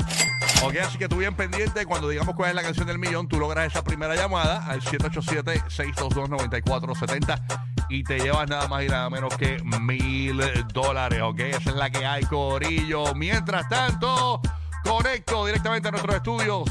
Ok, 0.62 0.76
así 0.84 0.98
que 0.98 1.08
tú 1.08 1.16
bien 1.16 1.34
pendiente. 1.34 1.86
Cuando 1.86 2.08
digamos 2.08 2.34
cuál 2.34 2.50
es 2.50 2.56
la 2.56 2.62
canción 2.62 2.86
del 2.86 2.98
millón, 2.98 3.26
tú 3.28 3.38
logras 3.38 3.66
esa 3.66 3.82
primera 3.82 4.14
llamada 4.14 4.66
al 4.66 4.82
787-622-9470 4.82 7.62
y 7.88 8.04
te 8.04 8.19
llevas 8.19 8.46
nada 8.48 8.69
más 8.69 8.84
y 8.84 8.88
nada 8.88 9.08
menos 9.08 9.34
que 9.36 9.62
mil 9.80 10.42
dólares. 10.72 11.22
Ok, 11.22 11.41
esa 11.41 11.70
es 11.70 11.76
la 11.76 11.88
que 11.91 12.04
hay, 12.04 12.24
Corillo. 12.24 13.14
Mientras 13.14 13.66
tanto, 13.69 14.42
conecto 14.84 15.46
directamente 15.46 15.88
a 15.88 15.92
nuestros 15.92 16.16
estudios 16.16 16.64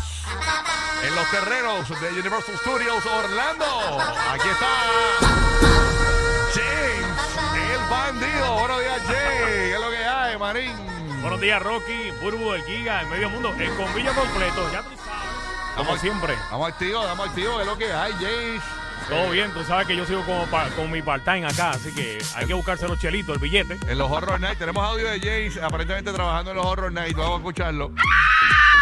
en 1.03 1.15
los 1.15 1.29
terrenos 1.31 1.87
de 2.01 2.09
Universal 2.19 2.57
Studios 2.57 3.05
Orlando. 3.05 3.65
Aquí 4.31 4.49
está 4.49 4.67
James, 6.53 7.71
el 7.71 7.89
bandido. 7.89 8.53
Buenos 8.59 8.79
días, 8.81 9.01
James. 9.05 9.45
¿Qué 9.47 9.73
es 9.73 9.79
lo 9.79 9.89
que 9.89 10.05
hay, 10.05 10.37
marín? 10.37 10.71
Buenos 11.21 11.41
días, 11.41 11.61
Rocky, 11.61 12.11
Burbu, 12.21 12.53
el 12.53 12.63
Giga, 12.63 13.01
el 13.01 13.07
medio 13.07 13.29
mundo, 13.29 13.53
el 13.57 13.73
convillo 13.75 14.13
completo, 14.13 14.69
ya 14.71 14.81
tú 14.83 14.89
sabes. 15.05 15.75
Como 15.75 15.97
siempre. 15.97 16.33
Estamos 16.33 16.67
activos, 16.69 17.03
estamos 17.03 17.27
activos. 17.29 17.55
¿Qué 17.57 17.61
es 17.61 17.67
lo 17.67 17.77
que 17.77 17.93
hay, 17.93 18.11
James? 18.13 18.63
Todo 19.09 19.29
bien, 19.29 19.51
tú 19.53 19.63
sabes 19.63 19.87
que 19.87 19.95
yo 19.95 20.05
sigo 20.05 20.23
como 20.25 20.45
pa- 20.47 20.67
con 20.75 20.91
mi 20.91 21.01
part-time 21.01 21.45
acá, 21.47 21.69
así 21.71 21.93
que 21.93 22.17
hay 22.35 22.45
que 22.45 22.53
buscarse 22.53 22.87
los 22.87 22.99
chelitos, 22.99 23.35
el 23.35 23.41
billete. 23.41 23.77
En 23.87 23.97
los 23.97 24.11
Horror 24.11 24.39
Nights. 24.39 24.59
Tenemos 24.59 24.83
audio 24.83 25.07
de 25.09 25.19
James 25.19 25.57
aparentemente 25.63 26.11
trabajando 26.11 26.51
en 26.51 26.57
los 26.57 26.65
Horror 26.65 26.91
Nights. 26.91 27.15
Vamos 27.15 27.35
a 27.35 27.37
escucharlo. 27.37 27.91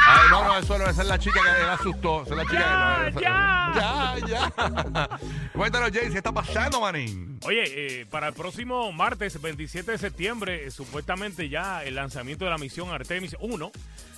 Ay, 0.07 0.29
no, 0.29 0.43
no, 0.45 0.57
eso 0.57 0.77
no, 0.77 0.85
esa 0.85 1.01
es 1.01 1.07
la 1.07 1.17
chica 1.19 1.39
que 1.41 1.63
le 1.63 1.69
asustó. 1.71 2.21
Esa 2.23 2.31
es 2.31 2.37
la 2.37 2.43
chica 2.45 2.59
Ya, 2.59 3.11
que 3.13 3.21
ya. 3.21 3.71
Ya, 3.75 4.27
ya. 4.27 5.09
Cuéntanos, 5.53 5.89
James, 5.93 6.11
¿qué 6.11 6.17
está 6.17 6.31
pasando, 6.31 6.79
manín? 6.79 7.39
Oye, 7.43 7.63
eh, 8.01 8.05
para 8.09 8.27
el 8.29 8.33
próximo 8.33 8.91
martes 8.91 9.41
27 9.41 9.91
de 9.91 9.97
septiembre, 9.97 10.65
eh, 10.67 10.71
supuestamente 10.71 11.49
ya 11.49 11.83
el 11.83 11.95
lanzamiento 11.95 12.45
de 12.45 12.51
la 12.51 12.57
misión 12.57 12.89
Artemis 12.89 13.35
1. 13.39 13.71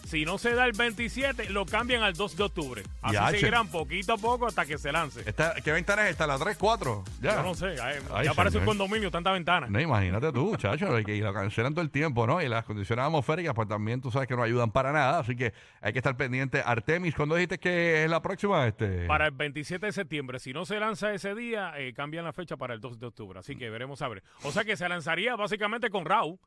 Si 0.07 0.23
no 0.23 0.37
se 0.37 0.53
da 0.53 0.65
el 0.65 0.71
27, 0.71 1.49
lo 1.49 1.65
cambian 1.65 2.01
al 2.01 2.13
2 2.13 2.37
de 2.37 2.43
octubre. 2.43 2.83
Así 3.01 3.15
Ya, 3.15 3.29
che. 3.29 3.39
seguirán 3.39 3.67
poquito 3.67 4.13
a 4.13 4.17
poco 4.17 4.47
hasta 4.47 4.65
que 4.65 4.77
se 4.77 4.89
lance. 4.93 5.21
Esta, 5.25 5.55
¿Qué 5.55 5.69
ventana 5.73 6.05
es 6.05 6.11
esta? 6.11 6.25
¿La 6.25 6.37
3, 6.37 6.55
4? 6.57 7.03
Ya. 7.21 7.35
Yo 7.35 7.43
no 7.43 7.53
sé, 7.55 7.75
Ay, 7.81 7.99
ya 8.23 8.33
parece 8.33 8.57
un 8.57 8.63
señor. 8.63 8.65
condominio, 8.77 9.11
tanta 9.11 9.31
ventana. 9.33 9.67
No, 9.69 9.81
imagínate 9.81 10.31
tú, 10.31 10.55
chacho, 10.55 10.97
y 10.97 11.03
que 11.03 11.17
lo 11.17 11.33
cancelan 11.33 11.73
todo 11.73 11.81
el 11.81 11.89
tiempo, 11.91 12.25
¿no? 12.25 12.41
Y 12.41 12.47
las 12.47 12.63
condiciones 12.63 13.03
atmosféricas, 13.03 13.53
pues 13.53 13.67
también 13.67 13.99
tú 13.99 14.09
sabes 14.09 14.29
que 14.29 14.35
no 14.37 14.43
ayudan 14.43 14.71
para 14.71 14.93
nada, 14.93 15.19
así 15.19 15.35
que 15.35 15.53
hay 15.81 15.93
que 15.93 15.99
estar 15.99 16.15
pendiente. 16.17 16.61
Artemis, 16.65 17.15
¿cuándo 17.15 17.35
dijiste 17.35 17.57
que 17.59 18.03
es 18.03 18.09
la 18.09 18.21
próxima? 18.21 18.67
Este? 18.67 19.05
Para 19.07 19.25
el 19.25 19.31
27 19.31 19.85
de 19.87 19.91
septiembre, 19.91 20.39
si 20.39 20.53
no 20.53 20.65
se 20.65 20.79
lanza 20.79 21.13
ese 21.13 21.35
día, 21.35 21.73
eh, 21.77 21.93
cambian 21.93 22.25
la 22.25 22.33
fecha 22.33 22.57
para 22.57 22.73
el 22.73 22.79
2 22.81 22.99
de 22.99 23.07
octubre. 23.07 23.39
Así 23.39 23.55
que 23.55 23.69
veremos 23.69 24.01
a 24.01 24.07
ver. 24.07 24.23
O 24.43 24.51
sea 24.51 24.63
que 24.63 24.75
se 24.77 24.87
lanzaría 24.89 25.35
básicamente 25.35 25.89
con 25.89 26.05
Raúl, 26.05 26.39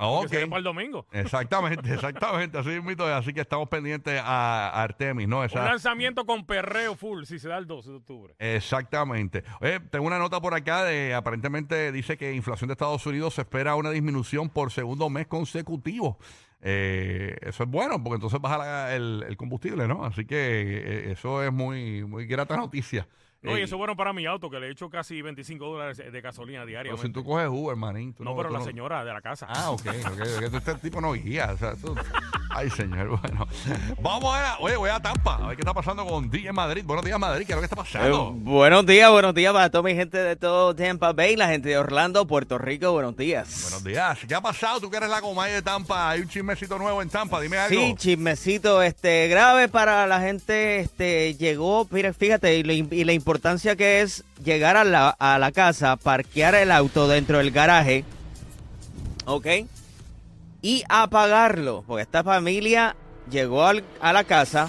Ah, 0.00 0.18
que 0.20 0.26
ok. 0.26 0.28
sería 0.28 0.46
para 0.46 0.58
el 0.58 0.64
domingo. 0.64 1.06
Exactamente, 1.12 1.92
exactamente, 1.94 2.58
así 2.58 2.68
mismo, 2.80 3.04
así 3.04 3.32
que 3.32 3.40
estamos 3.40 3.68
pendientes 3.68 4.20
a 4.22 4.82
Artemis, 4.82 5.26
¿no? 5.26 5.38
Un 5.40 5.46
Esa, 5.46 5.64
lanzamiento 5.64 6.24
con 6.26 6.44
perreo 6.46 6.94
full 6.94 7.24
si 7.24 7.38
se 7.38 7.48
da 7.48 7.56
el 7.58 7.66
2 7.66 7.86
de 7.86 7.94
octubre. 7.94 8.34
exactamente. 8.38 9.42
Oye, 9.60 9.80
tengo 9.80 10.06
una 10.06 10.18
nota 10.18 10.40
por 10.40 10.54
acá 10.54 10.84
de, 10.84 11.14
aparentemente 11.14 11.90
dice 11.90 12.16
que 12.16 12.32
inflación 12.34 12.68
de 12.68 12.72
Estados 12.72 13.04
Unidos 13.06 13.34
se 13.34 13.40
espera 13.40 13.74
una 13.74 13.90
disminución 13.90 14.50
por 14.50 14.70
segundo 14.70 15.08
mes 15.10 15.26
consecutivo. 15.26 16.18
Eh, 16.60 17.36
eso 17.42 17.62
es 17.62 17.68
bueno, 17.70 18.02
porque 18.02 18.16
entonces 18.16 18.40
baja 18.40 18.58
la- 18.58 18.94
el, 18.96 19.24
el 19.28 19.36
combustible, 19.36 19.86
¿no? 19.86 20.04
Así 20.04 20.24
que 20.24 20.36
eh, 20.38 21.12
eso 21.12 21.42
es 21.42 21.52
muy, 21.52 22.04
muy 22.04 22.26
grata 22.26 22.56
noticia. 22.56 23.06
No, 23.42 23.56
y 23.56 23.60
Eh, 23.60 23.64
eso 23.64 23.76
es 23.76 23.78
bueno 23.78 23.96
para 23.96 24.12
mi 24.12 24.26
auto, 24.26 24.50
que 24.50 24.58
le 24.58 24.66
he 24.66 24.70
hecho 24.72 24.90
casi 24.90 25.22
25 25.22 25.64
dólares 25.66 25.98
de 25.98 26.20
gasolina 26.20 26.66
diaria. 26.66 26.90
pero 26.90 27.00
si 27.02 27.12
tú 27.12 27.22
coges 27.24 27.48
Uber, 27.48 27.76
manín. 27.76 28.12
tú 28.12 28.24
No, 28.24 28.36
pero 28.36 28.50
la 28.50 28.60
señora 28.60 29.04
de 29.04 29.12
la 29.12 29.20
casa. 29.20 29.46
Ah, 29.48 29.70
ok, 29.70 29.82
ok. 29.86 30.20
ok, 30.48 30.54
Este 30.54 30.74
tipo 30.76 31.00
no 31.00 31.12
guía. 31.12 31.52
O 31.52 31.56
sea, 31.56 31.74
tú- 31.76 31.94
Ay, 32.50 32.70
señor, 32.70 33.08
bueno. 33.20 33.46
Vamos 34.00 34.34
a. 34.34 34.56
Oye, 34.60 34.76
voy 34.76 34.90
a 34.90 34.98
Tampa. 35.00 35.36
A 35.36 35.48
ver 35.48 35.56
qué 35.56 35.60
está 35.60 35.74
pasando 35.74 36.04
con 36.06 36.30
DJ 36.30 36.52
Madrid. 36.52 36.82
Buenos 36.84 37.04
días, 37.04 37.18
Madrid. 37.18 37.46
¿Qué 37.46 37.52
es 37.52 37.56
lo 37.56 37.60
que 37.60 37.66
está 37.66 37.76
Eh, 37.76 37.84
pasando? 37.84 38.32
buenos 38.32 38.86
días, 38.86 39.10
buenos 39.10 39.34
días 39.34 39.52
para 39.52 39.70
toda 39.70 39.82
mi 39.84 39.94
gente 39.94 40.16
de 40.18 40.34
todo 40.36 40.74
Tampa 40.74 41.12
Bay, 41.12 41.36
la 41.36 41.48
gente 41.48 41.68
de 41.68 41.78
Orlando, 41.78 42.26
Puerto 42.26 42.56
Rico, 42.58 42.92
buenos 42.92 43.16
días. 43.16 43.60
Buenos 43.62 43.84
días. 43.84 44.18
¿Qué 44.26 44.34
ha 44.34 44.40
pasado? 44.40 44.80
Tú 44.80 44.90
que 44.90 44.96
eres 44.96 45.10
la 45.10 45.20
comay 45.20 45.52
de 45.52 45.62
Tampa. 45.62 46.10
Hay 46.10 46.20
un 46.22 46.28
chismecito 46.28 46.78
nuevo 46.78 47.02
en 47.02 47.10
Tampa. 47.10 47.40
Dime 47.40 47.58
algo. 47.58 47.78
Sí, 47.80 47.94
chismecito 47.96 48.82
este 48.82 49.28
grave 49.28 49.68
para 49.68 50.06
la 50.06 50.20
gente, 50.20 50.80
este 50.80 51.34
llegó, 51.34 51.86
mira, 51.90 52.12
fíjate, 52.14 52.56
y, 52.56 52.62
lo 52.62 52.72
y 52.72 53.04
la 53.04 53.12
importancia 53.12 53.76
que 53.76 54.00
es 54.00 54.24
llegar 54.42 54.76
a 54.76 54.84
la, 54.84 55.10
a 55.10 55.38
la 55.38 55.52
casa, 55.52 55.96
parquear 55.96 56.54
el 56.54 56.72
auto 56.72 57.08
dentro 57.08 57.38
del 57.38 57.50
garaje, 57.50 58.04
¿ok? 59.26 59.46
Y 60.60 60.82
apagarlo, 60.88 61.84
porque 61.86 62.02
esta 62.02 62.24
familia 62.24 62.96
llegó 63.30 63.64
al- 63.66 63.84
a 64.00 64.12
la 64.12 64.24
casa, 64.24 64.68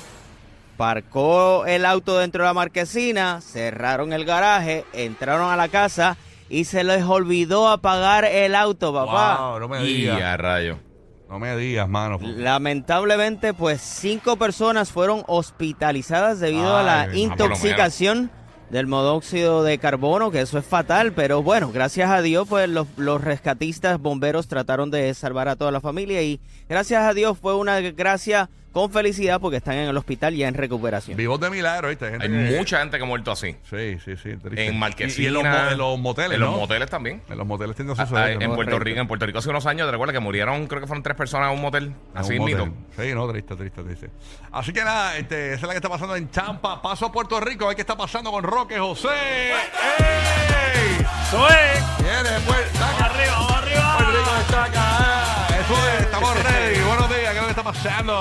parcó 0.77 1.65
el 1.65 1.85
auto 1.85 2.17
dentro 2.19 2.43
de 2.43 2.49
la 2.49 2.53
marquesina, 2.53 3.41
cerraron 3.41 4.13
el 4.13 4.25
garaje, 4.25 4.85
entraron 4.93 5.49
a 5.51 5.55
la 5.57 5.67
casa 5.67 6.15
y 6.47 6.65
se 6.65 6.83
les 6.83 7.03
olvidó 7.03 7.69
apagar 7.69 8.25
el 8.25 8.55
auto, 8.55 8.93
papá. 8.93 9.49
Wow, 9.51 9.59
no 9.59 9.67
me 9.67 9.83
Y 9.83 9.93
digas. 9.93 10.21
a 10.21 10.37
rayo. 10.37 10.79
No 11.27 11.37
me 11.37 11.55
digas, 11.57 11.87
mano. 11.87 12.17
Lamentablemente, 12.21 13.53
pues 13.53 13.81
cinco 13.81 14.35
personas 14.37 14.91
fueron 14.91 15.23
hospitalizadas 15.27 16.39
debido 16.39 16.75
a 16.75 16.81
la 16.81 17.01
ah, 17.01 17.15
intoxicación 17.15 18.31
del 18.69 18.87
monóxido 18.87 19.63
de 19.63 19.77
carbono, 19.77 20.31
que 20.31 20.41
eso 20.41 20.57
es 20.57 20.65
fatal, 20.65 21.13
pero 21.13 21.41
bueno, 21.41 21.71
gracias 21.71 22.09
a 22.09 22.21
Dios, 22.21 22.47
pues 22.47 22.69
los, 22.69 22.87
los 22.97 23.21
rescatistas, 23.21 23.99
bomberos 23.99 24.47
trataron 24.47 24.91
de 24.91 25.13
salvar 25.13 25.47
a 25.47 25.55
toda 25.55 25.71
la 25.71 25.81
familia 25.81 26.21
y 26.21 26.39
gracias 26.67 27.03
a 27.03 27.13
Dios 27.13 27.37
fue 27.37 27.55
una 27.55 27.79
gracia 27.79 28.49
con 28.71 28.91
felicidad 28.91 29.39
porque 29.41 29.57
están 29.57 29.75
en 29.75 29.89
el 29.89 29.97
hospital 29.97 30.35
ya 30.35 30.47
en 30.47 30.53
recuperación. 30.53 31.17
Vivos 31.17 31.39
de 31.39 31.49
milagro, 31.49 31.89
¿viste? 31.89 32.09
Gente 32.09 32.25
Hay 32.25 32.31
que- 32.31 32.57
mucha 32.57 32.79
gente 32.79 32.97
que 32.97 33.03
ha 33.03 33.07
muerto 33.07 33.31
así. 33.31 33.55
Sí, 33.69 33.97
sí, 34.05 34.15
sí. 34.15 34.35
triste. 34.37 34.67
En 34.67 34.77
Marquesina. 34.77 35.21
Y, 35.21 35.23
y 35.23 35.27
en, 35.27 35.33
los, 35.33 35.43
mo- 35.43 35.69
en 35.71 35.77
los 35.77 35.99
moteles, 35.99 36.33
En 36.35 36.39
los 36.41 36.51
¿no? 36.51 36.57
moteles 36.57 36.89
también. 36.89 37.21
En 37.29 37.37
los 37.37 37.47
moteles 37.47 37.75
tiende 37.75 37.93
a 37.97 38.01
Ah, 38.03 38.07
ah, 38.15 38.31
en 38.31 38.39
no 38.39 38.55
Puerto 38.55 38.77
Rico, 38.79 38.99
en 38.99 39.07
Puerto 39.07 39.25
Rico 39.25 39.39
hace 39.39 39.49
unos 39.49 39.65
años, 39.65 39.87
te 39.87 39.91
recuerdas 39.91 40.13
que 40.13 40.19
murieron, 40.19 40.67
creo 40.67 40.81
que 40.81 40.87
fueron 40.87 41.03
tres 41.03 41.17
personas 41.17 41.49
en 41.49 41.55
un 41.55 41.61
motel. 41.61 41.83
En 41.85 41.95
Así 42.13 42.33
un 42.37 42.39
motel. 42.49 42.71
Sí, 42.97 43.13
no, 43.15 43.27
triste, 43.29 43.55
triste, 43.55 43.83
triste. 43.83 44.09
Así 44.51 44.71
que 44.73 44.83
nada, 44.83 45.17
este, 45.17 45.47
esa 45.53 45.55
es 45.55 45.63
la 45.63 45.69
que 45.69 45.77
está 45.77 45.89
pasando 45.89 46.15
en 46.15 46.29
Champa. 46.31 46.81
Paso 46.81 47.07
a 47.07 47.11
Puerto 47.11 47.39
Rico, 47.39 47.65
a 47.65 47.67
ver 47.69 47.75
qué 47.75 47.81
está 47.81 47.97
pasando 47.97 48.31
con 48.31 48.43
Roque 48.43 48.77
José. 48.77 49.07
¡Ey! 49.07 50.99
Es. 51.01 51.99
Viene, 51.99 52.39
pues, 52.45 52.73
Vamos 52.79 52.97
saca. 52.97 53.05
arriba, 53.05 53.33
vamos 53.33 53.51
arriba. 53.51 53.95
Puerto 53.97 54.11
Rico 54.17 54.33
destaca. 54.37 55.47
Eso 55.59 55.87
es, 55.95 56.01
estamos 56.01 56.43
ready. 56.43 56.79
Buenos 56.81 57.08
pasando? 57.73 58.15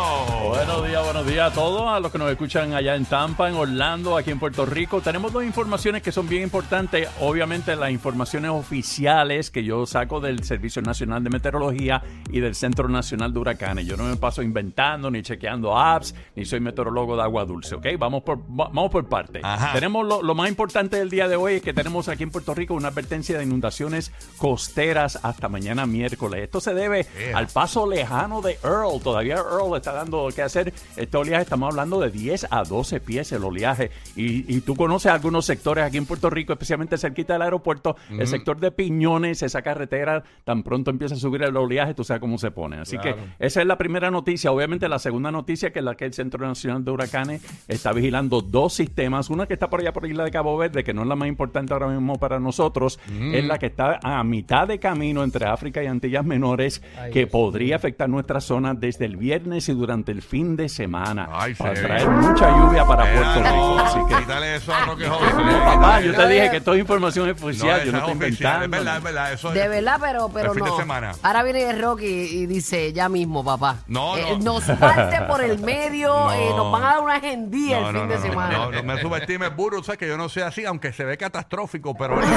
Buenos 0.51 0.87
días, 0.87 1.03
buenos 1.05 1.27
días 1.27 1.51
a 1.51 1.55
todos, 1.55 1.89
a 1.89 1.99
los 2.01 2.13
que 2.13 2.19
nos 2.19 2.31
escuchan 2.31 2.75
allá 2.75 2.95
en 2.97 3.07
Tampa, 3.07 3.49
en 3.49 3.55
Orlando, 3.55 4.15
aquí 4.19 4.31
en 4.31 4.39
Puerto 4.39 4.67
Rico. 4.67 5.01
Tenemos 5.01 5.33
dos 5.33 5.43
informaciones 5.43 6.03
que 6.03 6.13
son 6.13 6.29
bien 6.29 6.43
importantes. 6.43 7.09
Obviamente 7.21 7.75
las 7.75 7.91
informaciones 7.91 8.51
oficiales 8.51 9.51
que 9.51 9.65
yo 9.65 9.87
saco 9.87 10.21
del 10.21 10.45
Servicio 10.45 10.83
Nacional 10.83 11.25
de 11.25 11.31
Meteorología 11.31 12.03
y 12.31 12.41
del 12.41 12.55
Centro 12.55 12.91
Nacional 12.91 13.33
de 13.33 13.39
Huracanes. 13.39 13.87
Yo 13.87 13.97
no 13.97 14.05
me 14.05 14.17
paso 14.17 14.43
inventando 14.43 15.11
ni 15.11 15.23
chequeando 15.23 15.79
apps, 15.79 16.15
ni 16.37 16.45
soy 16.45 16.61
meteorólogo 16.61 17.17
de 17.17 17.23
agua 17.23 17.47
dulce, 17.47 17.75
¿ok? 17.75 17.87
Vamos 17.99 18.25
por, 18.25 18.41
va- 18.41 18.69
vamos 18.69 18.91
por 18.91 19.09
parte. 19.09 19.41
Ajá. 19.43 19.73
Tenemos 19.73 20.07
lo, 20.07 20.23
lo 20.23 20.35
más 20.35 20.51
importante 20.51 20.99
del 20.99 21.09
día 21.09 21.27
de 21.27 21.37
hoy 21.37 21.55
es 21.55 21.63
que 21.63 21.73
tenemos 21.73 22.09
aquí 22.11 22.23
en 22.23 22.31
Puerto 22.31 22.55
Rico 22.55 22.75
una 22.75 22.89
advertencia 22.89 23.39
de 23.39 23.45
inundaciones 23.45 24.13
costeras 24.37 25.19
hasta 25.23 25.49
mañana 25.49 25.87
miércoles. 25.87 26.43
Esto 26.43 26.61
se 26.61 26.75
debe 26.75 27.07
Yeah. 27.19 27.39
al 27.39 27.47
paso 27.49 27.87
lejano 27.89 28.43
de 28.43 28.59
Earl. 28.63 29.01
Todavía 29.03 29.38
Earl 29.41 29.77
está 29.77 29.93
dando 29.93 30.29
que 30.35 30.43
hacer 30.43 30.73
este 30.97 31.17
oleaje. 31.17 31.43
Estamos 31.43 31.71
hablando 31.71 32.01
de 32.01 32.11
10 32.11 32.49
a 32.51 32.65
12 32.65 33.01
pies 33.01 33.33
el 33.33 33.45
oleaje. 33.45 33.91
Y, 34.17 34.55
y 34.55 34.61
tú 34.61 34.77
conoces 34.77 35.13
algunos 35.13 35.45
sectores 35.45 35.85
aquí 35.85 35.97
en 35.97 36.07
Puerto 36.07 36.31
Rico, 36.31 36.53
especialmente 36.53 36.99
cerquita 36.99 37.35
del 37.35 37.43
aeropuerto, 37.43 37.97
el 38.11 38.27
sector 38.27 38.59
de 38.59 38.71
Piñones, 38.71 39.43
esa 39.43 39.63
carretera, 39.63 40.23
tan 40.45 40.63
pronto 40.63 40.91
empieza 40.91 41.15
a 41.15 41.19
subir 41.19 41.43
el 41.43 41.57
oleaje, 41.57 41.95
tú 41.95 42.05
sabes 42.05 42.21
cómo 42.21 42.39
se 42.39 42.51
pone. 42.51 42.79
Así 42.79 42.99
que 42.99 43.15
esa 43.39 43.61
es 43.61 43.67
la 43.67 43.79
primera 43.79 44.11
noticia. 44.11 44.51
Obviamente 44.53 44.89
la 44.89 44.99
segunda 44.99 45.31
noticia 45.31 45.71
que 45.73 45.79
es 45.79 45.85
la 45.85 45.95
que 45.95 46.05
el 46.05 46.13
Centro 46.13 46.47
Nacional 46.47 46.85
de 46.85 46.91
Huracanes 46.91 47.43
está 47.69 47.93
vigilando 47.93 48.41
dos 48.41 48.75
sistemas. 48.75 49.31
Una 49.31 49.47
que 49.47 49.55
está 49.55 49.69
por 49.69 49.81
allá 49.81 49.93
por 49.93 50.07
Isla 50.07 50.25
de 50.25 50.31
Cabo 50.31 50.57
Verde, 50.57 50.85
que 50.85 50.95
no 50.95 51.03
es 51.03 51.09
la 51.09 51.17
más 51.17 51.29
importante 51.29 51.73
ahora 51.73 51.89
mismo 51.89 52.19
para 52.19 52.41
nosotros, 52.41 52.99
es 53.33 53.45
la 53.45 53.59
que 53.59 53.67
está 53.67 54.01
a 54.03 54.23
mitad 54.25 54.67
de 54.67 54.79
camino 54.79 55.23
entre 55.23 55.47
África 55.47 55.83
y 55.83 55.87
Antillas 55.87 56.25
Menores, 56.25 56.83
que 57.13 57.27
podría 57.27 57.77
afectar 57.77 58.09
nuestra 58.09 58.41
zona 58.41 58.75
desde 58.75 59.05
el 59.05 59.17
viernes 59.17 59.28
y 59.33 59.75
durante 59.75 60.11
el 60.13 60.23
fin 60.23 60.57
de 60.57 60.69
semana. 60.69 61.29
Ay, 61.33 61.55
para 61.55 61.77
sí. 61.77 61.83
traer 61.83 62.09
mucha 62.09 62.51
lluvia 62.51 62.85
para 62.87 63.05
Puerto 63.13 63.35
Rico. 63.43 63.57
no, 63.57 63.79
Así 63.79 63.99
que, 64.09 64.17
quítale 64.17 64.57
eso 64.57 64.75
a 64.75 64.85
Roque 64.87 65.07
José. 65.07 65.25
papá, 65.65 66.01
yo 66.01 66.15
te 66.15 66.29
dije 66.29 66.51
que 66.51 66.61
toda 66.61 66.77
información 66.79 67.29
es 67.29 67.41
No, 67.41 67.47
oficial, 67.47 67.85
yo 67.85 67.93
no 67.93 67.99
es 67.99 68.05
estoy 68.09 68.17
oficial, 68.29 68.63
es 68.63 68.65
inventando. 68.65 68.71
verdad, 68.71 68.97
es 68.97 69.03
verdad. 69.03 69.33
Eso 69.33 69.51
De 69.51 69.63
es- 69.65 69.69
verdad, 69.71 69.99
pero, 70.01 70.29
pero 70.33 70.55
no. 70.55 70.77
semana. 70.77 71.13
Ahora 71.23 71.43
viene 71.43 71.73
Rocky 71.81 72.07
y 72.07 72.47
dice, 72.47 72.93
ya 72.93 73.09
mismo, 73.09 73.45
papá. 73.45 73.77
No, 73.87 74.17
Eh, 74.17 74.37
no. 74.41 74.55
Nos 74.59 74.65
parte 74.65 75.21
por 75.29 75.43
el 75.43 75.59
medio, 75.59 76.09
No. 76.15 76.33
eh, 76.33 76.51
nos 76.57 76.73
van 76.73 76.83
a 76.83 76.87
dar 76.95 77.01
una 77.01 77.15
agendía 77.17 77.81
No, 77.81 77.89
el 77.91 77.95
fin 77.97 78.09
no, 78.09 78.13
de 78.15 78.17
no, 78.17 78.23
semana. 78.23 78.59
No, 78.59 78.71
no 78.73 78.83
me 78.83 78.99
subestimes, 79.03 79.55
burro. 79.55 79.83
Sabes 79.83 79.99
que 79.99 80.09
yo 80.09 80.17
no 80.17 80.29
soy 80.29 80.43
así, 80.43 80.65
aunque 80.65 80.93
se 80.93 81.05
ve 81.05 81.17
catastrófico, 81.19 81.95
pero. 81.95 82.19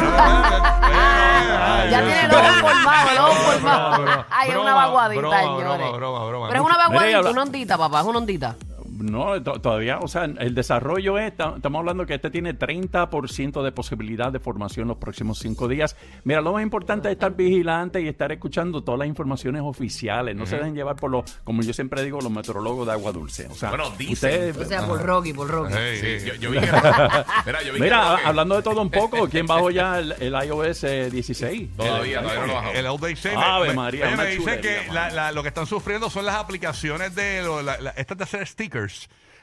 Ya 1.91 1.99
tiene 2.03 2.25
el 2.25 2.31
ojo 2.31 2.43
formado, 2.67 3.09
el 3.11 3.17
ojo 3.17 3.33
formado. 3.51 3.91
Broma, 4.03 4.27
Ay, 4.29 4.49
es 4.51 4.55
una 4.55 4.73
vaguadita, 4.73 5.21
señores. 5.39 5.57
broma, 5.65 5.91
broma, 5.97 6.25
broma. 6.25 6.47
Pero 6.49 6.61
es 6.61 6.65
una 6.65 6.77
Habla- 6.86 7.00
una 7.31 7.44
ondita, 7.44 7.78
papá, 7.78 8.01
es 8.01 8.06
una 8.07 8.18
ondita. 8.19 8.56
No, 9.03 9.42
to- 9.42 9.59
todavía, 9.62 10.00
o 10.00 10.07
sea, 10.07 10.25
el 10.25 10.53
desarrollo 10.56 11.18
es, 11.18 11.36
ta- 11.36 11.53
estamos 11.56 11.80
hablando 11.80 12.06
que 12.06 12.13
este 12.15 12.30
tiene 12.30 12.53
30% 12.57 13.63
de 13.63 13.71
posibilidad 13.71 14.31
de 14.31 14.39
formación 14.39 14.88
los 14.88 14.98
próximos 14.98 15.39
cinco 15.39 15.68
días. 15.68 15.95
Mira, 16.24 16.42
lo 16.42 16.53
más 16.53 16.63
importante 16.63 17.07
es 17.09 17.13
estar 17.13 17.36
vigilante 17.36 18.01
y 18.01 18.07
estar 18.07 18.31
escuchando 18.31 18.83
todas 18.83 19.00
las 19.00 19.07
informaciones 19.07 19.62
oficiales. 19.63 20.36
No 20.36 20.45
se 20.45 20.57
dejen 20.57 20.75
llevar 20.75 20.95
por 20.95 21.12
los, 21.12 21.30
como 21.44 21.62
yo 21.62 21.74
siempre 21.74 22.03
digo, 22.03 22.19
los 22.21 22.31
meteorólogos 22.31 22.86
de 22.88 22.94
agua 22.94 23.12
dulce. 23.12 23.48
O 23.48 23.56
sea, 23.56 23.69
Bueno, 23.69 23.89
dicen. 23.98 24.13
ustedes- 24.13 24.57
O 24.57 24.65
sea, 24.65 24.86
por 24.86 25.01
Rocky, 25.03 25.33
por 25.33 25.48
Rocky. 25.50 25.74
Sí, 26.00 26.25
yo, 26.25 26.36
yo 26.36 26.51
vi 26.51 26.59
que. 26.59 26.65
Mira, 27.45 27.63
yo 27.63 27.74
vi 27.74 27.80
Mira, 27.80 28.18
que. 28.21 28.27
hablando 28.27 28.56
de 28.56 28.63
todo 28.63 28.81
un 28.81 28.89
poco, 28.92 29.27
¿quién 29.30 29.45
bajó 29.48 29.69
ya 29.71 30.00
el, 30.00 30.12
el 30.19 30.33
iOS 30.45 30.83
eh, 30.83 31.09
16? 31.12 31.69
Todavía, 31.77 32.19
El- 32.19 32.24
todavía 32.25 32.42
no 32.42 32.48
lo 32.48 32.53
bajó. 32.56 32.71
El 32.71 32.88
Update 32.89 33.15
6. 33.15 33.36
Ave 33.38 33.68
me, 33.69 33.74
María, 33.75 34.06
oye, 34.06 34.13
una 34.15 34.24
me 34.24 34.30
dicen 34.30 34.44
chulería, 34.45 34.81
que 34.81 34.88
la- 34.94 35.01
mano. 35.03 35.15
la- 35.15 35.31
lo 35.31 35.42
que 35.42 35.48
están 35.50 35.65
sufriendo 35.65 36.09
son 36.09 36.25
las 36.25 36.36
aplicaciones 36.36 37.15
de 37.15 37.42
lo- 37.44 37.62
la- 37.62 37.80
la- 37.80 37.92
estas 37.92 38.18
de 38.18 38.24
hacer 38.24 38.48
stickers 38.48 38.90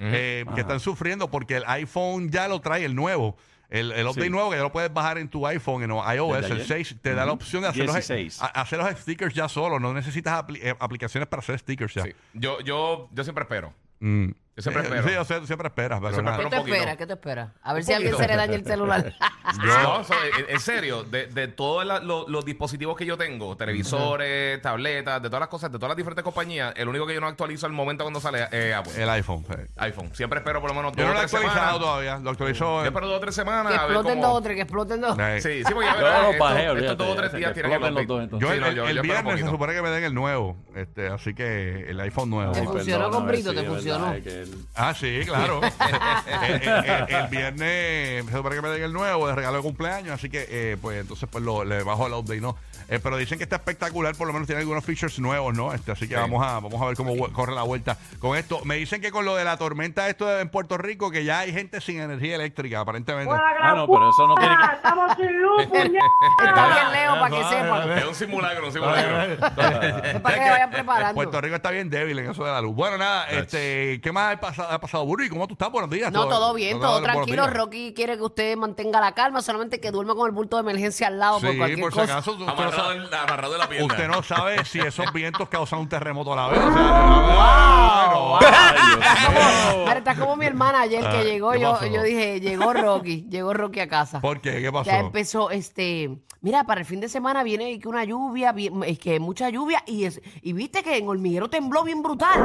eh, 0.01 0.45
que 0.55 0.61
están 0.61 0.81
sufriendo 0.81 1.31
porque 1.31 1.57
el 1.57 1.65
iPhone 1.67 2.31
ya 2.31 2.47
lo 2.49 2.61
trae 2.61 2.85
el 2.85 2.95
nuevo. 2.95 3.37
El, 3.71 3.93
el 3.93 4.07
update 4.07 4.25
Sí. 4.27 4.31
nuevo 4.31 4.49
que 4.51 4.57
ya 4.57 4.63
lo 4.63 4.73
puedes 4.73 4.91
bajar 4.93 5.19
en 5.19 5.29
tu 5.29 5.47
iPhone, 5.47 5.83
en 5.83 5.91
iOS, 5.91 6.39
el 6.47 6.53
ayer. 6.53 6.67
6, 6.67 6.97
te 7.03 7.15
da 7.15 7.27
la 7.27 7.33
opción 7.33 7.61
de 7.63 7.69
hacer 7.69 7.85
los, 7.85 7.95
16. 7.95 8.41
a- 8.41 8.47
hacer 8.47 8.79
los 8.79 8.89
stickers 8.99 9.35
ya 9.35 9.47
solo. 9.49 9.79
No 9.79 9.93
necesitas 9.93 10.43
apli- 10.43 10.59
eh, 10.63 10.75
aplicaciones 10.79 11.29
para 11.29 11.41
hacer 11.41 11.59
stickers 11.59 11.93
ya. 11.93 12.05
Sí. 12.05 12.13
Yo, 12.33 12.61
yo, 12.61 13.11
yo 13.13 13.25
siempre 13.25 13.43
espero. 13.43 13.75
Mm. 14.01 14.31
Yo 14.59 14.63
siempre 14.63 14.83
Eh, 14.83 14.87
espero. 14.87 15.09
Sí, 15.09 15.15
yo 15.15 15.25
sé, 15.25 15.41
tú 15.41 15.47
siempre 15.47 15.69
esperas, 15.69 16.01
pero 16.01 16.13
siempre 16.13 16.33
nada. 16.33 16.39
¿Qué 16.39 16.45
un 16.47 16.51
te 16.51 16.57
poquito. 16.59 16.75
espera? 16.77 16.97
¿Qué 16.97 17.07
te 17.07 17.13
espera? 17.13 17.53
A 17.63 17.73
ver 17.75 17.85
si 17.85 17.93
alguien 17.93 18.17
se 18.17 18.27
le 18.27 18.35
daña 18.37 18.55
el 18.57 18.65
celular. 18.65 19.15
No, 19.65 20.05
so, 20.05 20.13
en, 20.39 20.51
en 20.55 20.61
serio, 20.61 21.05
de, 21.05 21.27
de 21.29 21.49
todos 21.49 21.85
la- 21.87 22.01
lo- 22.01 22.29
los 22.29 22.45
dispositivos 22.45 22.97
que 22.99 23.07
yo 23.07 23.17
tengo, 23.17 23.57
televisores, 23.57 24.61
tabletas, 24.61 25.23
de 25.23 25.29
todas 25.29 25.41
las 25.41 25.49
cosas, 25.49 25.73
de 25.73 25.79
todas 25.79 25.89
las 25.91 25.97
diferentes 25.97 26.23
compañías, 26.23 26.75
el 26.77 26.87
único 26.89 27.07
que 27.07 27.15
yo 27.15 27.21
no 27.21 27.27
actualizo 27.29 27.65
al 27.67 27.73
momento 27.73 28.05
cuando 28.05 28.21
sale 28.21 28.47
es 28.51 28.75
Apple. 28.75 28.93
El 29.03 29.09
iPhone. 29.11 29.45
sí. 29.49 29.55
iPhone. 29.77 30.11
Siempre 30.15 30.41
espero 30.41 30.61
por 30.61 30.71
lo 30.71 30.75
menos 30.77 30.93
Yo 30.93 31.05
dos 31.05 31.07
no 31.07 31.11
o 31.11 31.15
lo 31.15 31.19
he 31.19 31.23
tres 31.23 31.35
actualizado 31.35 31.67
semanas. 31.73 31.81
todavía. 31.81 32.19
Lo 32.19 32.31
actualizó. 32.31 32.81
Yo 32.81 32.85
espero 32.87 33.07
dos 33.09 33.17
o 33.17 33.21
tres 33.21 33.35
semanas. 33.35 33.73
que 33.73 33.79
a 33.79 33.83
ver 33.87 33.91
exploten 33.93 34.15
cómo- 34.21 34.29
dos 34.29 34.37
o 34.39 34.43
tres, 34.43 34.55
que 34.57 34.63
exploten 34.63 35.01
dos. 35.01 35.19
eh, 35.19 35.41
Sí, 35.41 35.65
sí, 35.65 35.73
porque 35.75 35.89
Yo 35.89 36.01
los 36.01 36.39
bajé, 36.39 36.61
estos 36.61 36.73
olvídate, 36.77 36.97
dos 36.97 37.09
o 37.09 37.15
tres 37.17 37.33
días 37.33 37.53
tienen 37.55 37.73
exploten 37.73 37.95
los 37.95 38.07
dos, 38.07 38.23
entonces. 38.25 38.49
Yo 38.49 38.53
Sí, 38.53 38.55
el, 38.57 38.61
no, 38.61 38.67
el- 38.69 38.75
yo- 38.77 38.83
el 38.89 38.95
yo 38.97 39.01
espero 39.03 39.03
viernes 39.03 39.25
se 39.25 39.31
poquito. 39.41 39.51
supone 39.51 39.73
que 39.75 39.83
me 39.83 39.89
den 39.91 40.05
el 40.05 40.15
nuevo. 40.15 40.57
Este, 40.75 41.07
así 41.09 41.35
que 41.35 41.89
el 41.89 42.01
iPhone 42.01 42.31
nuevo. 42.31 42.53
Te 42.53 42.63
funcionó 42.65 43.11
con 43.11 43.27
Brito, 43.27 43.51
sí, 43.51 43.57
te 43.57 43.63
es 43.63 43.69
verdad, 43.69 43.75
funcionó. 43.75 44.13
es 44.13 44.23
que 44.25 44.45
el- 44.53 44.65
Ah, 44.75 44.95
sí, 44.95 45.21
claro. 45.27 45.61
el, 46.43 46.55
el- 46.63 46.69
el- 46.69 47.15
el 47.15 47.27
viernes 47.29 48.25
se 48.27 48.33
supone 48.33 48.57
que 48.57 48.63
me 48.63 48.69
den 48.69 48.83
el 48.83 48.93
nuevo 48.93 49.27
de 49.29 49.35
regalo 49.35 49.57
de 49.59 49.63
cumpleaños, 49.63 50.13
así 50.15 50.29
que 50.31 50.47
eh, 50.49 50.77
pues 50.81 51.01
entonces 51.01 51.29
pues 51.31 51.43
lo, 51.45 51.65
le 51.65 51.83
bajo 51.83 52.07
el 52.07 52.13
update, 52.13 52.41
¿no? 52.41 52.57
Eh, 52.91 53.01
pero 53.03 53.19
dicen 53.19 53.37
que 53.37 53.45
está 53.45 53.57
espectacular, 53.57 54.15
por 54.15 54.27
lo 54.27 54.33
menos 54.33 54.47
tiene 54.47 54.61
algunos 54.63 54.83
features 54.83 55.19
nuevos, 55.19 55.55
¿no? 55.55 55.75
Este, 55.75 55.93
así 55.93 56.09
que 56.09 56.15
Sí. 56.15 56.21
vamos 56.21 56.43
a 56.47 56.55
vamos 56.55 56.81
a 56.81 56.87
ver 56.87 56.97
cómo 56.97 57.15
vu- 57.15 57.31
corre 57.33 57.55
la 57.55 57.63
vuelta 57.63 57.99
con 58.19 58.35
esto. 58.37 58.65
Me 58.65 58.77
dicen 58.77 59.03
que 59.03 59.11
con 59.11 59.27
lo 59.27 59.37
de 59.37 59.45
la 59.45 59.59
tormenta 59.59 60.09
esto 60.09 60.27
de- 60.27 60.41
en 60.41 60.49
Puerto 60.49 60.79
Rico 60.79 61.11
que 61.11 61.23
ya 61.25 61.41
hay 61.41 61.53
gente 61.53 61.83
sin 61.83 62.01
energía 62.01 62.37
eléctrica, 62.37 62.81
aparentemente. 62.81 63.35
Ah, 63.35 63.75
no, 63.75 63.87
pero 63.87 64.09
eso 64.09 64.27
no 64.27 64.35
tiene 64.37 64.57
que... 64.57 64.75
Estamos 64.77 65.17
sin 65.17 65.43
luz, 65.43 65.67
puñeta. 65.67 66.05
Está 66.45 66.67
bien, 66.69 66.93
Leo, 66.93 67.13
para 67.21 67.37
que 67.37 67.45
sepan. 67.45 67.91
Es 67.99 68.05
un 68.07 68.15
simulacro, 68.15 68.67
un 68.69 68.73
simulacro. 68.73 69.23
Es 70.09 70.21
para 70.21 70.35
que 70.45 70.51
vayan 70.51 70.71
preparando. 70.71 71.15
Puerto 71.15 71.41
Rico 71.43 71.57
está 71.57 71.71
bien 71.71 71.91
débil 71.91 72.19
en 72.21 72.31
eso 72.31 72.43
de 72.45 72.53
la 72.53 72.61
luz. 72.63 72.75
Bueno, 72.75 72.97
nada, 72.97 73.29
este, 73.31 74.01
¿qué 74.03 74.13
más 74.13 74.38
ha 74.39 74.41
pasado, 74.41 74.69
ha 74.71 74.79
pasado 74.81 75.05
Burri? 75.05 75.29
¿Cómo 75.29 75.47
tú 75.47 75.55
estás? 75.55 75.71
Buenos 75.71 75.91
días. 75.91 76.13
No, 76.13 76.27
todo 76.29 76.55
bien, 76.55 76.79
todo 76.81 77.03
tranquilo. 77.03 77.47
Rocky 77.49 77.93
quiere 77.95 78.17
que 78.17 78.23
usted 78.23 78.57
mantenga 78.57 79.01
la 79.01 79.13
calma, 79.13 79.43
solamente 79.43 79.81
que 79.81 79.91
duerma 79.91 80.15
con 80.15 80.27
el 80.27 80.33
bulto 80.33 80.57
de 80.57 80.61
emergencia 80.63 81.09
al 81.09 81.19
lado 81.19 81.41
por 81.41 81.51
Sí, 81.51 81.57
cualquier 81.57 81.81
por 81.81 81.93
si 81.93 81.99
cosa. 82.01 82.13
acaso. 82.15 82.37
tú- 82.37 82.45
usted 82.45 82.65
no 82.65 82.73
sabe- 82.73 83.17
amarrado 83.17 83.53
de 83.53 83.59
la 83.59 83.69
pierna. 83.69 83.87
Usted 83.87 84.09
no 84.09 84.23
sabe 84.23 84.65
si 84.65 84.79
esos 84.81 85.13
vientos 85.13 85.49
causan 85.49 85.81
un 85.81 85.89
terremoto 85.89 86.33
a 86.33 86.37
la 86.37 86.49
vez. 86.49 86.59
O 86.61 86.73
sea, 86.73 88.09
Wow. 88.09 88.39
bueno, 88.39 88.57
Estás 88.99 89.25
como, 89.27 89.85
mira, 89.85 89.99
estás 89.99 90.19
como 90.19 90.37
mi 90.37 90.47
hermana 90.47 90.81
ayer 90.83 91.05
que 91.11 91.25
llegó. 91.25 91.53
¿qué 91.53 91.61
Yo, 91.61 91.79
yo 91.87 92.03
dije, 92.03 92.41
llegó 92.41 92.73
Rocky, 92.73 93.27
llegó 93.29 93.53
Rocky 93.55 93.81
a 93.81 93.89
casa. 93.89 94.21
¿Por 94.21 94.41
qué? 94.41 94.61
¿Qué 94.63 94.71
pasó? 94.73 94.91
Ya 94.91 94.99
empezó, 95.01 95.51
este, 95.51 96.19
mira, 96.41 96.65
para 96.65 96.81
el 96.81 96.87
fin 96.87 97.01
de 97.01 97.09
semana 97.09 97.43
viene 97.43 97.79
que 97.79 97.89
una 97.89 98.05
lluvia, 98.05 98.55
es 98.87 98.99
que 98.99 99.19
mucha 99.21 99.49
lluvia 99.51 99.83
y 99.87 100.05
es, 100.05 100.21
y 100.43 100.53
viste 100.53 100.83
que 100.83 100.97
en 100.97 101.09
Hormiguero 101.09 101.49
tembló 101.51 101.85
bien 101.85 102.03
brutal 102.03 102.39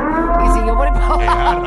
y 0.45 0.53
siguió 0.57 0.75
por 0.75 0.87
el 0.87 0.93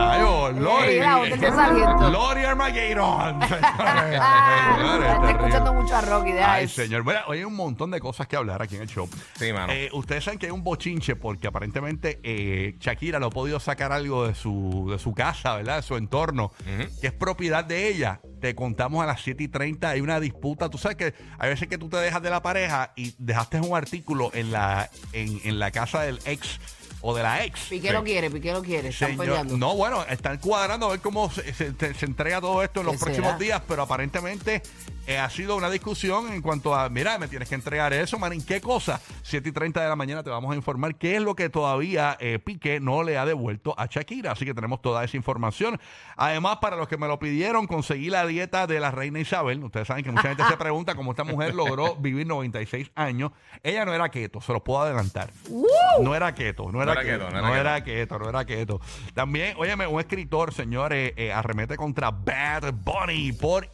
¡Eh, 0.06 0.14
a 0.14 0.14
abajo. 0.14 0.48
rayos! 0.52 0.62
¡Lori! 0.62 0.98
La 0.98 1.70
de. 2.00 2.10
¡Lori 2.10 2.44
Armageddon! 2.44 3.42
Está 3.42 5.30
escuchando 5.30 5.74
mucho 5.74 5.96
a 5.96 6.00
Rocky, 6.00 6.32
deja 6.32 6.52
Ay, 6.52 6.68
señor. 6.68 7.04
Mira, 7.04 7.24
hoy 7.26 7.38
hay 7.38 7.44
un 7.44 7.54
montón 7.54 7.90
de 7.90 8.00
cosas 8.00 8.26
que 8.26 8.36
hablar 8.36 8.62
aquí 8.62 8.76
en 8.76 8.82
el 8.82 8.88
show. 8.88 9.08
Sí, 9.38 9.52
mano. 9.52 9.72
Eh, 9.72 9.88
ustedes 9.92 10.24
saben 10.24 10.38
que 10.38 10.46
hay 10.46 10.52
un 10.52 10.64
bochinche 10.64 11.16
porque 11.16 11.46
aparentemente 11.46 12.20
eh, 12.22 12.76
Shakira 12.78 13.18
no 13.18 13.26
ha 13.26 13.30
podido 13.30 13.60
sacar 13.60 13.92
algo 13.92 14.26
de 14.26 14.34
su, 14.34 14.88
de 14.90 14.98
su 14.98 15.14
casa, 15.14 15.56
¿verdad? 15.56 15.76
De 15.76 15.82
su 15.82 15.96
entorno, 15.96 16.52
que 17.00 17.06
es 17.08 17.12
propiedad 17.12 17.64
de 17.64 17.88
ella. 17.88 18.20
Te 18.40 18.54
contamos 18.54 19.02
a 19.02 19.06
las 19.06 19.22
7 19.22 19.42
y 19.44 19.48
30, 19.48 19.88
hay 19.88 20.00
una 20.00 20.20
disputa. 20.20 20.68
Tú 20.68 20.78
sabes 20.78 20.96
que 20.96 21.14
hay 21.38 21.50
veces 21.50 21.68
que 21.68 21.78
tú 21.78 21.88
te 21.88 21.96
dejas 21.96 22.22
de 22.22 22.30
la 22.30 22.42
pareja 22.42 22.92
y 22.96 23.14
dejaste 23.18 23.60
un 23.60 23.76
artículo 23.76 24.30
en 24.34 24.52
la, 24.52 24.90
en, 25.12 25.40
en 25.44 25.58
la 25.58 25.70
casa 25.70 26.02
del 26.02 26.20
ex 26.26 26.60
o 27.02 27.14
de 27.14 27.22
la 27.22 27.44
ex. 27.44 27.60
Piqué 27.68 27.92
lo 27.92 28.02
quiere, 28.02 28.30
Piqué 28.30 28.52
lo 28.52 28.62
quiere, 28.62 28.88
están 28.88 29.10
Señor, 29.10 29.24
peleando. 29.26 29.56
no, 29.56 29.74
bueno, 29.76 30.04
están 30.04 30.38
cuadrando 30.38 30.86
a 30.86 30.90
ver 30.90 31.00
cómo 31.00 31.30
se, 31.30 31.52
se- 31.54 31.72
se- 31.78 31.94
se 31.94 32.06
entrega 32.06 32.40
todo 32.40 32.62
esto 32.62 32.80
en 32.80 32.86
los 32.86 32.94
¿Qué 32.96 33.00
próximos 33.04 33.28
será? 33.32 33.38
días, 33.38 33.62
pero 33.68 33.82
aparentemente 33.82 34.62
eh, 35.06 35.18
ha 35.18 35.30
sido 35.30 35.56
una 35.56 35.70
discusión 35.70 36.32
en 36.32 36.42
cuanto 36.42 36.74
a, 36.74 36.88
mira, 36.88 37.18
me 37.18 37.28
tienes 37.28 37.48
que 37.48 37.54
entregar 37.54 37.92
eso, 37.92 38.18
man, 38.18 38.32
¿en 38.32 38.44
qué 38.44 38.60
cosa? 38.60 39.00
7 39.22 39.48
y 39.48 39.52
30 39.52 39.82
de 39.82 39.88
la 39.88 39.96
mañana 39.96 40.22
te 40.22 40.30
vamos 40.30 40.52
a 40.52 40.56
informar 40.56 40.96
qué 40.96 41.16
es 41.16 41.22
lo 41.22 41.34
que 41.34 41.48
todavía 41.48 42.16
eh, 42.20 42.38
Piqué 42.38 42.80
no 42.80 43.02
le 43.02 43.18
ha 43.18 43.24
devuelto 43.24 43.74
a 43.78 43.86
Shakira. 43.86 44.32
Así 44.32 44.44
que 44.44 44.54
tenemos 44.54 44.82
toda 44.82 45.04
esa 45.04 45.16
información. 45.16 45.80
Además, 46.16 46.58
para 46.60 46.76
los 46.76 46.88
que 46.88 46.96
me 46.96 47.06
lo 47.06 47.18
pidieron, 47.18 47.66
conseguí 47.66 48.10
la 48.10 48.26
dieta 48.26 48.66
de 48.66 48.80
la 48.80 48.90
reina 48.90 49.20
Isabel. 49.20 49.62
Ustedes 49.62 49.88
saben 49.88 50.04
que 50.04 50.10
mucha 50.10 50.28
gente 50.28 50.44
se 50.48 50.56
pregunta 50.58 50.94
cómo 50.94 51.12
esta 51.12 51.24
mujer 51.24 51.54
logró 51.54 51.96
vivir 51.96 52.26
96 52.26 52.90
años. 52.94 53.32
Ella 53.62 53.84
no 53.84 53.94
era 53.94 54.08
keto, 54.10 54.40
se 54.40 54.52
los 54.52 54.62
puedo 54.62 54.82
adelantar. 54.82 55.30
No 56.00 56.14
era 56.14 56.34
keto, 56.34 56.70
no 56.70 56.82
era, 56.82 57.00
keto, 57.02 57.30
no 57.30 57.54
era 57.54 57.82
keto, 57.82 58.18
no 58.18 58.28
era 58.28 58.44
keto. 58.44 58.80
También, 59.14 59.54
óyeme, 59.58 59.86
un 59.86 60.00
escritor, 60.00 60.52
señores, 60.52 61.12
eh, 61.16 61.32
arremete 61.32 61.76
contra 61.76 62.10
Bad 62.10 62.72
Bunny 62.72 63.32
por 63.32 63.68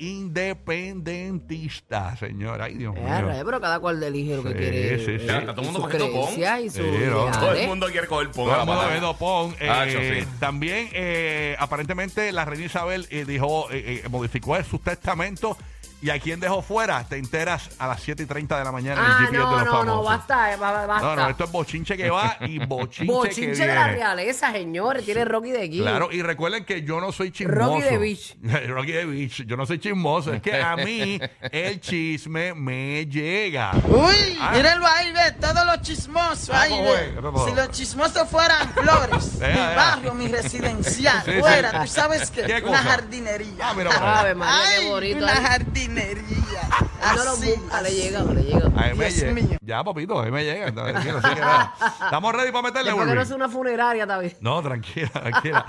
independentista, 1.26 2.16
señor. 2.16 2.60
Ay, 2.62 2.74
Dios 2.74 2.94
Eh, 2.96 3.00
mío. 3.00 3.20
rayos, 3.22 3.44
pero 3.44 3.60
cada 3.60 3.80
cual 3.80 4.02
elige 4.02 4.36
lo 4.36 4.42
que 4.42 4.48
Sí, 4.50 4.54
quiere. 4.54 4.98
sí, 4.98 5.04
sí. 5.04 5.10
eh, 5.12 5.38
Está 5.38 5.54
todo 5.54 5.60
el 5.60 5.64
mundo 5.66 5.80
sus 5.80 5.90
cogiendo 5.90 6.12
pon. 6.12 6.34
creencias 6.34 6.60
y 6.60 6.70
sus 6.70 6.74
Sí, 6.76 7.04
no. 7.10 7.30
Todo 7.38 7.52
el 7.52 7.66
mundo 7.68 7.86
quiere 7.90 8.06
coger 8.06 8.26
pon 8.30 8.44
Todo 8.44 8.54
a 8.54 8.64
la 8.64 8.94
el 8.94 9.00
mundo 9.00 9.16
Pon. 9.16 9.54
Eh, 9.60 9.68
Ah, 9.68 9.86
yo 9.86 10.00
sí. 10.00 10.26
También, 10.40 10.88
eh, 10.92 11.56
aparentemente, 11.58 12.32
la 12.32 12.44
reina 12.44 12.66
Isabel 12.66 13.06
eh, 13.10 13.24
dijo, 13.24 13.70
eh, 13.70 14.02
eh, 14.04 14.08
modificó 14.08 14.62
sus 14.64 14.80
testamentos. 14.82 15.56
¿Y 16.02 16.10
a 16.10 16.18
quién 16.18 16.40
dejó 16.40 16.62
fuera? 16.62 17.04
Te 17.08 17.16
enteras 17.16 17.70
a 17.78 17.86
las 17.86 18.02
7 18.02 18.24
y 18.24 18.26
30 18.26 18.58
de 18.58 18.64
la 18.64 18.72
mañana 18.72 19.00
en 19.00 19.06
el 19.06 19.12
Ah, 19.12 19.16
GPS 19.20 19.32
de 19.32 19.38
no, 19.38 19.50
los 19.52 19.60
no, 19.64 19.70
famosos. 19.70 19.86
no, 19.86 20.02
basta, 20.02 20.52
eh, 20.52 20.56
ba- 20.56 20.72
ba- 20.72 20.86
basta. 20.86 21.06
No, 21.06 21.16
no, 21.22 21.28
esto 21.30 21.44
es 21.44 21.52
bochinche 21.52 21.96
que 21.96 22.10
va 22.10 22.36
y 22.40 22.58
bochinche, 22.66 23.06
que 23.06 23.12
Bochinche 23.12 23.46
de 23.46 23.54
viene. 23.54 23.74
la 23.76 23.86
realeza, 23.86 24.50
señores. 24.50 25.04
Tiene 25.04 25.24
Rocky 25.24 25.50
de 25.52 25.62
aquí. 25.62 25.78
Claro, 25.80 26.10
y 26.10 26.20
recuerden 26.22 26.64
que 26.64 26.82
yo 26.82 27.00
no 27.00 27.12
soy 27.12 27.30
chismoso. 27.30 27.60
Rocky 27.76 27.82
de 27.82 27.98
Beach. 27.98 28.36
Rocky 28.68 28.92
de 28.92 29.04
Beach. 29.06 29.44
Yo 29.46 29.56
no 29.56 29.64
soy 29.64 29.78
chismoso. 29.78 30.32
Es 30.32 30.42
que 30.42 30.60
a 30.60 30.74
mí 30.74 31.20
el 31.52 31.80
chisme 31.80 32.52
me 32.54 33.06
llega. 33.06 33.70
Uy, 33.86 34.38
Ah. 34.40 34.50
mírenlo 34.56 34.84
ahí, 34.88 35.12
ve, 35.12 35.32
todos 35.40 35.64
los 35.64 35.82
chismosos. 35.82 36.50
Ah, 36.50 36.62
Ahí, 36.62 36.70
¿cómo 36.70 36.90
ve. 36.90 37.14
¿Qué? 37.44 37.50
Si 37.50 37.54
los 37.54 37.70
chismosos 37.70 38.28
fueran 38.28 38.72
flores, 38.72 39.34
mi 39.34 39.38
vea. 39.40 39.74
barrio, 39.76 40.14
mi 40.14 40.26
residencial, 40.26 41.22
Sí, 41.24 41.30
sí. 41.32 41.38
fuera, 41.40 41.82
tú 41.82 41.86
sabes 41.86 42.28
que 42.32 42.42
¿Qué 42.42 42.54
una 42.54 42.78
cosa? 42.78 42.82
jardinería. 42.90 43.68
Ah, 43.70 43.74
mira. 43.76 44.20
Ave 44.20 44.34
María, 44.34 44.68
qué 44.68 44.76
Ay, 44.82 44.88
bonito. 44.88 45.18
una 45.18 45.32
ahí. 45.32 45.44
jardinería. 45.44 45.91
No 45.92 47.24
lo 47.24 47.30
Así, 47.32 47.52
busca, 47.56 47.82
le 47.82 47.88
así. 47.88 47.96
llega, 48.02 48.22
le 48.22 48.42
llega. 48.42 48.66
A 48.66 48.70
mí 48.70 48.96
me 48.96 49.04
Dios 49.06 49.16
llega. 49.16 49.32
mío. 49.32 49.58
Ya, 49.60 49.84
papito, 49.84 50.18
a 50.20 50.24
mí 50.24 50.30
me 50.30 50.44
llega. 50.44 50.72
Tranquilo, 50.72 51.18
así 51.18 51.34
que 51.34 51.40
nada. 51.40 51.74
Estamos 52.04 52.32
ready 52.32 52.52
para 52.52 52.62
meterle, 52.62 52.90
Después 52.90 53.08
que 53.08 53.14
no 53.14 53.20
Burby? 53.20 53.30
es 53.30 53.36
una 53.36 53.48
funeraria 53.48 54.06
también. 54.06 54.36
No, 54.40 54.62
tranquila, 54.62 55.08
tranquila. 55.10 55.66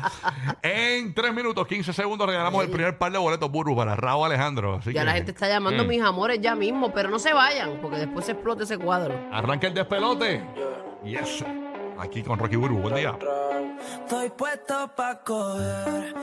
en 0.61 1.13
3 1.13 1.33
minutos, 1.33 1.67
15 1.67 1.91
segundos, 1.93 2.27
regalamos 2.27 2.63
el 2.63 2.69
primer 2.69 2.97
par 2.97 3.11
de 3.11 3.17
boletos, 3.17 3.49
Burbu, 3.51 3.75
para 3.75 3.95
Raúl 3.95 4.25
Alejandro. 4.27 4.75
Así 4.75 4.93
Ya 4.93 5.01
que 5.01 5.05
la 5.05 5.13
gente 5.13 5.31
está 5.31 5.47
llamando 5.47 5.83
mis 5.85 6.01
amores 6.01 6.39
ya 6.41 6.55
mismo, 6.55 6.93
pero 6.93 7.09
no 7.09 7.19
se 7.19 7.33
vayan, 7.33 7.79
porque 7.81 7.97
después 7.97 8.25
se 8.25 8.33
explota 8.33 8.63
ese 8.63 8.77
cuadro. 8.77 9.19
arranca 9.31 9.67
el 9.67 9.73
despelote. 9.73 10.43
Yes. 11.03 11.43
Aquí 11.99 12.23
con 12.23 12.39
Rocky 12.39 12.55
Burbu. 12.55 12.79
Buen 12.79 12.95
día. 12.95 13.17
Estoy 14.03 14.29
puesto 14.29 14.89
pa' 14.95 15.19
coger 15.23 16.13